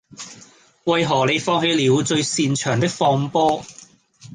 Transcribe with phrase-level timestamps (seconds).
[0.85, 3.63] 為何你放棄了最擅長的放波